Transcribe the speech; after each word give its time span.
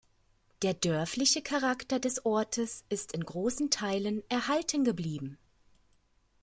Der 0.63 0.73
dörfliche 0.73 1.43
Charakter 1.43 1.99
des 1.99 2.25
Ortes 2.25 2.85
ist 2.89 3.11
in 3.11 3.23
großen 3.23 3.69
Teilen 3.69 4.23
erhalten 4.29 4.83
geblieben. 4.83 5.37